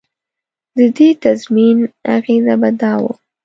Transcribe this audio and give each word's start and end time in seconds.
د 0.77 0.79
دې 0.97 1.09
تضمین 1.23 1.77
اغېزه 2.15 2.55
به 2.61 2.69
دا 2.81 2.93
وه. 3.01 3.13